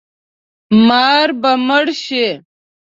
مار 0.87 1.27
به 1.41 1.51
مړ 1.67 1.85
شي 2.03 2.27